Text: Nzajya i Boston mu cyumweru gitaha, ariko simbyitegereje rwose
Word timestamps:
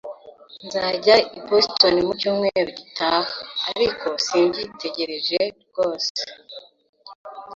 Nzajya 0.65 1.15
i 1.37 1.39
Boston 1.47 1.95
mu 2.07 2.13
cyumweru 2.19 2.69
gitaha, 2.79 3.33
ariko 3.71 4.05
simbyitegereje 4.25 5.39
rwose 5.63 6.19